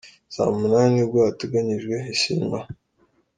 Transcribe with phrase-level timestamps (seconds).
[0.35, 2.59] Saa munani ni bwo hateganyijwe isinywa.